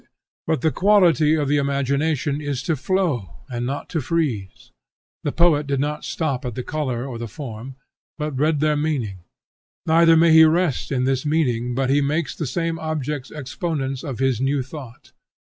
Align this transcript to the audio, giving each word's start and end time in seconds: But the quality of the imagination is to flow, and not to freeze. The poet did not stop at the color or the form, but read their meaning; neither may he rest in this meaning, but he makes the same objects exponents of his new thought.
But 0.47 0.61
the 0.61 0.71
quality 0.71 1.35
of 1.35 1.47
the 1.47 1.57
imagination 1.57 2.41
is 2.41 2.63
to 2.63 2.75
flow, 2.75 3.35
and 3.51 3.67
not 3.67 3.87
to 3.89 4.01
freeze. 4.01 4.71
The 5.23 5.31
poet 5.31 5.67
did 5.67 5.79
not 5.79 6.03
stop 6.05 6.43
at 6.43 6.55
the 6.55 6.63
color 6.63 7.05
or 7.05 7.19
the 7.19 7.27
form, 7.27 7.75
but 8.17 8.35
read 8.35 8.61
their 8.61 8.75
meaning; 8.75 9.19
neither 9.85 10.17
may 10.17 10.31
he 10.33 10.43
rest 10.43 10.91
in 10.91 11.03
this 11.03 11.23
meaning, 11.23 11.75
but 11.75 11.91
he 11.91 12.01
makes 12.01 12.35
the 12.35 12.47
same 12.47 12.79
objects 12.79 13.29
exponents 13.29 14.03
of 14.03 14.17
his 14.17 14.41
new 14.41 14.63
thought. 14.63 15.11